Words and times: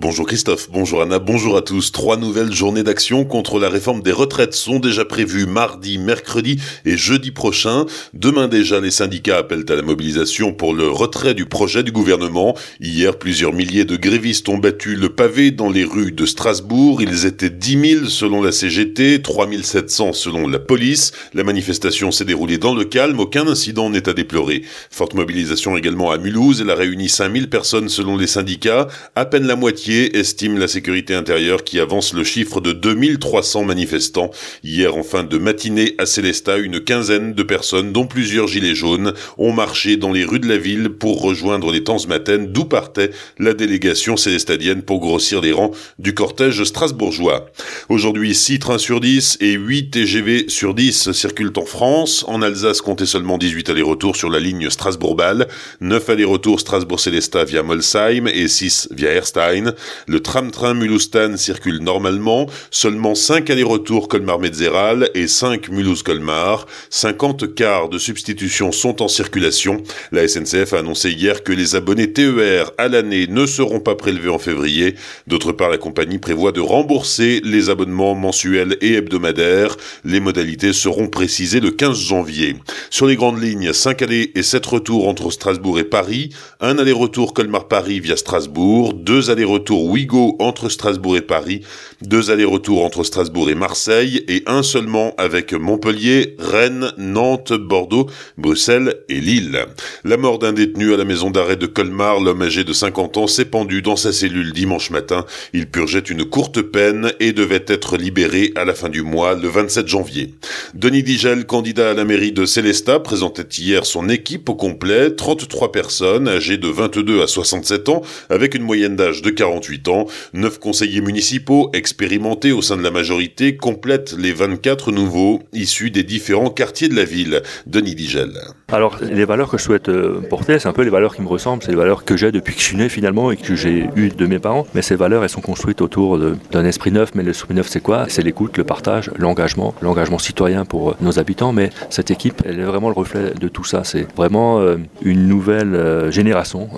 Bonjour 0.00 0.28
Christophe, 0.28 0.68
bonjour 0.70 1.02
Anna, 1.02 1.18
bonjour 1.18 1.56
à 1.56 1.62
tous. 1.62 1.90
Trois 1.90 2.16
nouvelles 2.16 2.52
journées 2.52 2.84
d'action 2.84 3.24
contre 3.24 3.58
la 3.58 3.68
réforme 3.68 4.00
des 4.00 4.12
retraites 4.12 4.54
sont 4.54 4.78
déjà 4.78 5.04
prévues 5.04 5.44
mardi, 5.44 5.98
mercredi 5.98 6.60
et 6.84 6.96
jeudi 6.96 7.32
prochain. 7.32 7.84
Demain 8.14 8.46
déjà, 8.46 8.78
les 8.78 8.92
syndicats 8.92 9.38
appellent 9.38 9.64
à 9.68 9.74
la 9.74 9.82
mobilisation 9.82 10.52
pour 10.52 10.72
le 10.72 10.88
retrait 10.88 11.34
du 11.34 11.46
projet 11.46 11.82
du 11.82 11.90
gouvernement. 11.90 12.56
Hier, 12.80 13.18
plusieurs 13.18 13.52
milliers 13.52 13.84
de 13.84 13.96
grévistes 13.96 14.48
ont 14.48 14.58
battu 14.58 14.94
le 14.94 15.08
pavé 15.08 15.50
dans 15.50 15.68
les 15.68 15.82
rues 15.82 16.12
de 16.12 16.26
Strasbourg. 16.26 17.02
Ils 17.02 17.26
étaient 17.26 17.50
10 17.50 17.94
000 17.94 18.04
selon 18.06 18.40
la 18.40 18.52
CGT, 18.52 19.20
3 19.20 19.48
700 19.60 20.12
selon 20.12 20.46
la 20.46 20.60
police. 20.60 21.10
La 21.34 21.42
manifestation 21.42 22.12
s'est 22.12 22.24
déroulée 22.24 22.58
dans 22.58 22.76
le 22.76 22.84
calme, 22.84 23.18
aucun 23.18 23.48
incident 23.48 23.90
n'est 23.90 24.08
à 24.08 24.12
déplorer. 24.12 24.62
Forte 24.92 25.14
mobilisation 25.14 25.76
également 25.76 26.12
à 26.12 26.18
Mulhouse, 26.18 26.60
elle 26.60 26.70
a 26.70 26.76
réuni 26.76 27.08
5 27.08 27.32
000 27.32 27.46
personnes 27.48 27.88
selon 27.88 28.16
les 28.16 28.28
syndicats. 28.28 28.86
À 29.16 29.24
peine 29.24 29.48
la 29.48 29.56
moitié 29.56 29.87
estime 29.92 30.58
la 30.58 30.68
sécurité 30.68 31.14
intérieure 31.14 31.64
qui 31.64 31.80
avance 31.80 32.12
le 32.12 32.24
chiffre 32.24 32.60
de 32.60 32.72
2300 32.72 33.64
manifestants. 33.64 34.30
Hier, 34.62 34.94
en 34.96 35.02
fin 35.02 35.24
de 35.24 35.38
matinée, 35.38 35.94
à 35.98 36.06
Célestat, 36.06 36.58
une 36.58 36.80
quinzaine 36.80 37.32
de 37.32 37.42
personnes, 37.42 37.92
dont 37.92 38.06
plusieurs 38.06 38.48
gilets 38.48 38.74
jaunes, 38.74 39.14
ont 39.38 39.52
marché 39.52 39.96
dans 39.96 40.12
les 40.12 40.24
rues 40.24 40.40
de 40.40 40.48
la 40.48 40.58
ville 40.58 40.90
pour 40.90 41.22
rejoindre 41.22 41.72
les 41.72 41.84
Tanzmatten, 41.84 42.52
d'où 42.52 42.64
partait 42.64 43.10
la 43.38 43.54
délégation 43.54 44.16
célestadienne 44.16 44.82
pour 44.82 45.00
grossir 45.00 45.40
les 45.40 45.52
rangs 45.52 45.72
du 45.98 46.14
cortège 46.14 46.62
strasbourgeois. 46.64 47.50
Aujourd'hui, 47.88 48.34
6 48.34 48.58
trains 48.58 48.78
sur 48.78 49.00
10 49.00 49.38
et 49.40 49.52
8 49.52 49.90
TGV 49.90 50.44
sur 50.48 50.74
10 50.74 51.12
circulent 51.12 51.52
en 51.56 51.64
France. 51.64 52.24
En 52.28 52.42
Alsace, 52.42 52.80
comptez 52.80 53.06
seulement 53.06 53.38
18 53.38 53.70
allers-retours 53.70 54.16
sur 54.16 54.30
la 54.30 54.40
ligne 54.40 54.70
Strasbourg-Bâle, 54.70 55.48
9 55.80 56.08
allers-retours 56.10 56.60
Strasbourg-Célestat 56.60 57.44
via 57.44 57.62
Molsheim 57.62 58.26
et 58.26 58.48
6 58.48 58.88
via 58.92 59.12
Erstein. 59.12 59.74
Le 60.06 60.20
tram-train 60.20 60.74
Mulhouse-Tann 60.74 61.36
circule 61.36 61.80
normalement, 61.80 62.46
seulement 62.70 63.14
5 63.14 63.50
allers-retours 63.50 64.08
Colmar-Metzeral 64.08 65.10
et 65.14 65.26
5 65.26 65.68
Mulhouse-Colmar. 65.68 66.66
50 66.90 67.54
cars 67.54 67.88
de 67.88 67.98
substitution 67.98 68.72
sont 68.72 69.02
en 69.02 69.08
circulation. 69.08 69.82
La 70.12 70.26
SNCF 70.26 70.72
a 70.72 70.78
annoncé 70.78 71.10
hier 71.10 71.42
que 71.42 71.52
les 71.52 71.74
abonnés 71.74 72.12
TER 72.12 72.70
à 72.78 72.88
l'année 72.88 73.26
ne 73.26 73.46
seront 73.46 73.80
pas 73.80 73.94
prélevés 73.94 74.30
en 74.30 74.38
février. 74.38 74.94
D'autre 75.26 75.52
part, 75.52 75.70
la 75.70 75.78
compagnie 75.78 76.18
prévoit 76.18 76.52
de 76.52 76.60
rembourser 76.60 77.40
les 77.44 77.70
abonnements 77.70 78.14
mensuels 78.14 78.76
et 78.80 78.94
hebdomadaires. 78.94 79.76
Les 80.04 80.20
modalités 80.20 80.72
seront 80.72 81.08
précisées 81.08 81.60
le 81.60 81.70
15 81.70 81.98
janvier. 81.98 82.56
Sur 82.90 83.06
les 83.06 83.16
grandes 83.16 83.42
lignes, 83.42 83.72
5 83.72 84.02
allers 84.02 84.30
et 84.34 84.42
7 84.42 84.64
retours 84.66 85.08
entre 85.08 85.30
Strasbourg 85.30 85.78
et 85.78 85.84
Paris, 85.84 86.30
un 86.60 86.78
aller-retour 86.78 87.34
Colmar-Paris 87.34 88.00
via 88.00 88.16
Strasbourg, 88.16 88.94
deux 88.94 89.30
allers-retours 89.30 89.67
tour 89.68 89.84
Ouigo 89.84 90.34
entre 90.38 90.70
Strasbourg 90.70 91.18
et 91.18 91.20
Paris, 91.20 91.60
deux 92.00 92.30
allers-retours 92.30 92.82
entre 92.82 93.04
Strasbourg 93.04 93.50
et 93.50 93.54
Marseille 93.54 94.24
et 94.26 94.42
un 94.46 94.62
seulement 94.62 95.12
avec 95.18 95.52
Montpellier, 95.52 96.36
Rennes, 96.38 96.90
Nantes, 96.96 97.52
Bordeaux, 97.52 98.08
Bruxelles 98.38 98.94
et 99.10 99.20
Lille. 99.20 99.66
La 100.04 100.16
mort 100.16 100.38
d'un 100.38 100.54
détenu 100.54 100.94
à 100.94 100.96
la 100.96 101.04
maison 101.04 101.30
d'arrêt 101.30 101.56
de 101.56 101.66
Colmar, 101.66 102.18
l'homme 102.18 102.40
âgé 102.40 102.64
de 102.64 102.72
50 102.72 103.18
ans 103.18 103.26
s'est 103.26 103.44
pendu 103.44 103.82
dans 103.82 103.96
sa 103.96 104.10
cellule 104.10 104.54
dimanche 104.54 104.90
matin. 104.90 105.26
Il 105.52 105.66
purgeait 105.66 105.98
une 105.98 106.24
courte 106.24 106.62
peine 106.62 107.12
et 107.20 107.34
devait 107.34 107.66
être 107.66 107.98
libéré 107.98 108.52
à 108.56 108.64
la 108.64 108.72
fin 108.72 108.88
du 108.88 109.02
mois, 109.02 109.34
le 109.34 109.48
27 109.48 109.86
janvier. 109.86 110.32
Denis 110.72 111.02
Digel, 111.02 111.44
candidat 111.44 111.90
à 111.90 111.94
la 111.94 112.06
mairie 112.06 112.32
de 112.32 112.46
Célestat, 112.46 113.00
présentait 113.00 113.42
hier 113.58 113.84
son 113.84 114.08
équipe 114.08 114.48
au 114.48 114.54
complet, 114.54 115.14
33 115.14 115.72
personnes 115.72 116.26
âgées 116.26 116.56
de 116.56 116.68
22 116.68 117.20
à 117.20 117.26
67 117.26 117.90
ans, 117.90 118.00
avec 118.30 118.54
une 118.54 118.62
moyenne 118.62 118.96
d'âge 118.96 119.20
de 119.20 119.28
40 119.28 119.57
ans. 119.88 120.06
Neuf 120.32 120.58
conseillers 120.58 121.00
municipaux 121.00 121.70
expérimentés 121.72 122.52
au 122.52 122.62
sein 122.62 122.76
de 122.76 122.82
la 122.82 122.90
majorité 122.90 123.56
complètent 123.56 124.14
les 124.18 124.32
24 124.32 124.92
nouveaux 124.92 125.42
issus 125.52 125.90
des 125.90 126.02
différents 126.02 126.50
quartiers 126.50 126.88
de 126.88 126.96
la 126.96 127.04
ville. 127.04 127.42
Denis 127.66 127.94
Digel. 127.94 128.32
Alors, 128.70 128.98
les 129.00 129.24
valeurs 129.24 129.48
que 129.50 129.56
je 129.56 129.62
souhaite 129.62 129.88
euh, 129.88 130.20
porter, 130.28 130.58
c'est 130.58 130.68
un 130.68 130.72
peu 130.72 130.82
les 130.82 130.90
valeurs 130.90 131.14
qui 131.14 131.22
me 131.22 131.28
ressemblent, 131.28 131.62
c'est 131.62 131.70
les 131.70 131.76
valeurs 131.76 132.04
que 132.04 132.16
j'ai 132.16 132.32
depuis 132.32 132.54
que 132.54 132.60
je 132.60 132.66
suis 132.66 132.76
né 132.76 132.88
finalement 132.88 133.30
et 133.30 133.36
que 133.36 133.54
j'ai 133.54 133.88
eues 133.96 134.10
de 134.10 134.26
mes 134.26 134.38
parents. 134.38 134.66
Mais 134.74 134.82
ces 134.82 134.94
valeurs, 134.94 135.22
elles 135.22 135.30
sont 135.30 135.40
construites 135.40 135.80
autour 135.80 136.18
d'un 136.18 136.64
esprit 136.64 136.92
neuf. 136.92 137.14
Mais 137.14 137.22
l'esprit 137.22 137.54
neuf, 137.54 137.68
c'est 137.68 137.80
quoi? 137.80 138.06
C'est 138.08 138.22
l'écoute, 138.22 138.58
le 138.58 138.64
partage, 138.64 139.10
l'engagement, 139.16 139.74
l'engagement 139.80 140.18
citoyen 140.18 140.64
pour 140.64 140.90
euh, 140.90 140.96
nos 141.00 141.18
habitants. 141.18 141.52
Mais 141.52 141.70
cette 141.88 142.10
équipe, 142.10 142.42
elle 142.44 142.60
est 142.60 142.64
vraiment 142.64 142.88
le 142.88 142.94
reflet 142.94 143.32
de 143.40 143.48
tout 143.48 143.64
ça. 143.64 143.84
C'est 143.84 144.06
vraiment 144.16 144.60
euh, 144.60 144.76
une 145.02 145.26
nouvelle 145.26 146.10
génération 146.10 146.68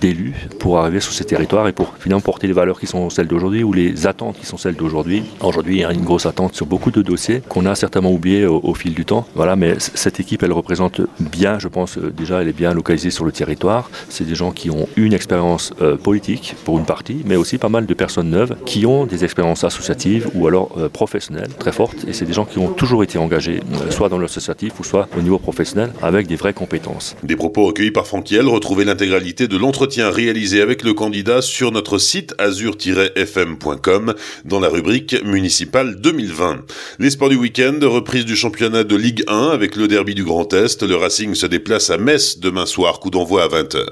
d'élus 0.00 0.34
pour 0.58 0.78
arriver 0.78 1.00
sur 1.00 1.12
ces 1.12 1.24
territoires 1.24 1.68
et 1.68 1.72
pour 1.72 1.94
finalement 2.02 2.20
porter 2.20 2.46
les 2.46 2.52
valeurs 2.52 2.80
qui 2.80 2.86
sont 2.86 3.10
celles 3.10 3.28
d'aujourd'hui 3.28 3.62
ou 3.62 3.72
les 3.72 4.06
attentes 4.06 4.36
qui 4.38 4.46
sont 4.46 4.56
celles 4.56 4.74
d'aujourd'hui. 4.74 5.22
Aujourd'hui, 5.40 5.76
il 5.76 5.80
y 5.80 5.84
a 5.84 5.92
une 5.92 6.04
grosse 6.04 6.26
attente 6.26 6.54
sur 6.54 6.66
beaucoup 6.66 6.90
de 6.90 7.00
dossiers 7.00 7.42
qu'on 7.48 7.64
a 7.66 7.74
certainement 7.74 8.12
oubliés 8.12 8.46
au, 8.46 8.74
fil 8.74 8.94
du 8.94 9.04
temps. 9.04 9.26
Voilà, 9.34 9.54
mais 9.54 9.74
cette 9.78 10.18
équipe, 10.18 10.42
elle 10.42 10.52
représente 10.52 11.00
bien, 11.20 11.58
je 11.58 11.68
pense 11.68 11.98
euh, 11.98 12.10
déjà, 12.10 12.42
elle 12.42 12.48
est 12.48 12.56
bien 12.56 12.72
localisée 12.72 13.10
sur 13.10 13.24
le 13.24 13.32
territoire. 13.32 13.90
C'est 14.08 14.24
des 14.24 14.34
gens 14.34 14.50
qui 14.50 14.70
ont 14.70 14.88
une 14.96 15.12
expérience 15.12 15.72
euh, 15.80 15.96
politique 15.96 16.56
pour 16.64 16.78
une 16.78 16.84
partie, 16.84 17.18
mais 17.24 17.36
aussi 17.36 17.58
pas 17.58 17.68
mal 17.68 17.86
de 17.86 17.94
personnes 17.94 18.30
neuves 18.30 18.56
qui 18.64 18.86
ont 18.86 19.06
des 19.06 19.24
expériences 19.24 19.62
associatives 19.62 20.28
ou 20.34 20.46
alors 20.46 20.70
euh, 20.78 20.88
professionnelles 20.88 21.50
très 21.58 21.72
fortes. 21.72 22.04
Et 22.08 22.12
c'est 22.12 22.24
des 22.24 22.32
gens 22.32 22.44
qui 22.44 22.58
ont 22.58 22.72
toujours 22.72 23.04
été 23.04 23.18
engagés, 23.18 23.60
soit 23.90 24.08
dans 24.08 24.18
l'associatif 24.18 24.80
ou 24.80 24.84
soit 24.84 25.08
au 25.16 25.22
niveau 25.22 25.38
professionnel, 25.38 25.92
avec 26.02 26.26
des 26.26 26.36
vraies 26.36 26.54
compétences. 26.54 27.14
Des 27.22 27.36
propos 27.36 27.66
recueillis 27.66 27.90
par 27.90 28.06
Franquiel, 28.06 28.48
retrouvez 28.48 28.84
l'intégralité 28.84 29.46
de 29.46 29.56
l'entretien 29.56 30.10
réalisé 30.10 30.60
avec 30.62 30.82
le 30.82 30.94
candidat 30.94 31.42
sur 31.42 31.70
notre 31.70 31.91
site 31.98 32.34
azur-fm.com 32.38 34.14
dans 34.44 34.60
la 34.60 34.68
rubrique 34.68 35.16
municipale 35.24 36.00
2020. 36.00 36.60
Les 36.98 37.10
sports 37.10 37.28
du 37.28 37.36
week-end, 37.36 37.78
reprise 37.82 38.24
du 38.24 38.36
championnat 38.36 38.84
de 38.84 38.96
Ligue 38.96 39.24
1 39.28 39.48
avec 39.48 39.76
le 39.76 39.88
derby 39.88 40.14
du 40.14 40.24
Grand 40.24 40.52
Est, 40.52 40.82
le 40.82 40.96
Racing 40.96 41.34
se 41.34 41.46
déplace 41.46 41.90
à 41.90 41.98
Metz 41.98 42.38
demain 42.38 42.66
soir, 42.66 43.00
coup 43.00 43.10
d'envoi 43.10 43.44
à 43.44 43.48
20h. 43.48 43.84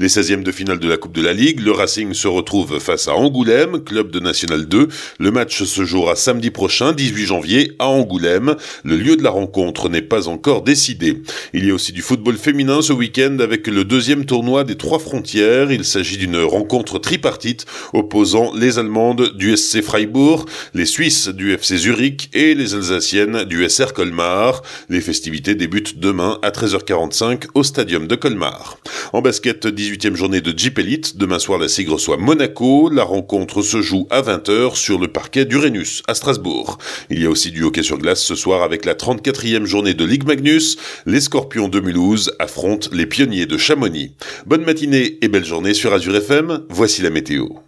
Les 0.00 0.08
16e 0.08 0.42
de 0.42 0.52
finale 0.52 0.78
de 0.78 0.88
la 0.88 0.96
Coupe 0.96 1.14
de 1.14 1.22
la 1.22 1.32
Ligue, 1.32 1.60
le 1.60 1.72
Racing 1.72 2.14
se 2.14 2.28
retrouve 2.28 2.78
face 2.78 3.08
à 3.08 3.14
Angoulême, 3.14 3.80
club 3.82 4.10
de 4.10 4.20
National 4.20 4.66
2. 4.66 4.88
Le 5.18 5.30
match 5.30 5.62
se 5.62 5.84
jouera 5.84 6.16
samedi 6.16 6.50
prochain, 6.50 6.92
18 6.92 7.26
janvier, 7.26 7.72
à 7.78 7.88
Angoulême. 7.88 8.56
Le 8.84 8.96
lieu 8.96 9.16
de 9.16 9.22
la 9.22 9.30
rencontre 9.30 9.88
n'est 9.88 10.02
pas 10.02 10.28
encore 10.28 10.62
décidé. 10.62 11.22
Il 11.52 11.66
y 11.66 11.70
a 11.70 11.74
aussi 11.74 11.92
du 11.92 12.02
football 12.02 12.36
féminin 12.36 12.82
ce 12.82 12.92
week-end 12.92 13.38
avec 13.40 13.66
le 13.66 13.84
deuxième 13.84 14.24
tournoi 14.24 14.64
des 14.64 14.76
trois 14.76 14.98
frontières. 14.98 15.72
Il 15.72 15.84
s'agit 15.84 16.18
d'une 16.18 16.38
rencontre 16.38 16.98
tripartite 16.98 17.47
opposant 17.92 18.52
les 18.54 18.78
Allemandes 18.78 19.34
du 19.36 19.56
SC 19.56 19.82
Freiburg, 19.82 20.44
les 20.74 20.86
Suisses 20.86 21.28
du 21.28 21.52
FC 21.52 21.76
Zurich 21.76 22.30
et 22.32 22.54
les 22.54 22.74
Alsaciennes 22.74 23.44
du 23.44 23.68
SR 23.68 23.92
Colmar. 23.92 24.62
Les 24.88 25.00
festivités 25.00 25.54
débutent 25.54 25.98
demain 25.98 26.38
à 26.42 26.50
13h45 26.50 27.46
au 27.54 27.62
stadium 27.62 28.06
de 28.06 28.16
Colmar. 28.16 28.78
En 29.12 29.22
basket, 29.22 29.66
18e 29.66 30.14
journée 30.14 30.40
de 30.40 30.56
Jeep 30.56 30.78
Elite. 30.78 31.16
Demain 31.16 31.38
soir, 31.38 31.58
la 31.58 31.68
SIG 31.68 31.88
reçoit 31.88 32.16
Monaco. 32.16 32.90
La 32.90 33.04
rencontre 33.04 33.62
se 33.62 33.80
joue 33.80 34.06
à 34.10 34.22
20h 34.22 34.74
sur 34.76 34.98
le 34.98 35.08
parquet 35.08 35.44
d'Uranus 35.44 36.02
à 36.06 36.14
Strasbourg. 36.14 36.78
Il 37.10 37.22
y 37.22 37.26
a 37.26 37.30
aussi 37.30 37.50
du 37.50 37.62
hockey 37.62 37.82
sur 37.82 37.98
glace 37.98 38.22
ce 38.22 38.34
soir 38.34 38.62
avec 38.62 38.84
la 38.84 38.94
34e 38.94 39.64
journée 39.64 39.94
de 39.94 40.04
Ligue 40.04 40.26
Magnus. 40.26 40.76
Les 41.06 41.20
Scorpions 41.20 41.68
de 41.68 41.80
Mulhouse 41.80 42.32
affrontent 42.38 42.88
les 42.92 43.06
pionniers 43.06 43.46
de 43.46 43.56
Chamonix. 43.56 44.12
Bonne 44.46 44.64
matinée 44.64 45.18
et 45.22 45.28
belle 45.28 45.44
journée 45.44 45.74
sur 45.74 45.92
Azure 45.92 46.16
FM. 46.16 46.64
Voici 46.68 47.02
la 47.02 47.10
météo. 47.10 47.27
refletiu. 47.28 47.67